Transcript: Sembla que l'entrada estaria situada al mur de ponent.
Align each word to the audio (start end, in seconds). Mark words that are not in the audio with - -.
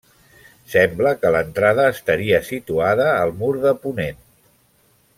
Sembla 0.75 1.11
que 1.25 1.31
l'entrada 1.35 1.85
estaria 1.97 2.41
situada 2.49 3.07
al 3.13 3.35
mur 3.43 3.53
de 3.67 3.75
ponent. 3.87 4.21